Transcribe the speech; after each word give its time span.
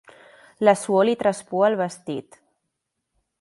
La 0.67 0.73
suor 0.83 1.05
li 1.09 1.13
traspua 1.19 1.67
el 1.69 1.77
vestit. 1.83 2.41